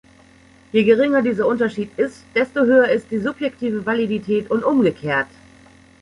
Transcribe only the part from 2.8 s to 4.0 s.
ist die subjektive